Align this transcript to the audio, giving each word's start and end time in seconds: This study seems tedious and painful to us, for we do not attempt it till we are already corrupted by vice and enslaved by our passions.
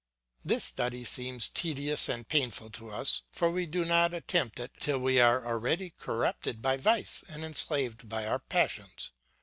This 0.43 0.63
study 0.63 1.03
seems 1.03 1.47
tedious 1.47 2.09
and 2.09 2.27
painful 2.27 2.71
to 2.71 2.89
us, 2.89 3.21
for 3.31 3.51
we 3.51 3.67
do 3.67 3.85
not 3.85 4.15
attempt 4.15 4.59
it 4.59 4.71
till 4.79 4.97
we 4.97 5.19
are 5.19 5.45
already 5.45 5.91
corrupted 5.91 6.59
by 6.59 6.77
vice 6.77 7.23
and 7.27 7.43
enslaved 7.43 8.09
by 8.09 8.25
our 8.25 8.39
passions. 8.39 9.11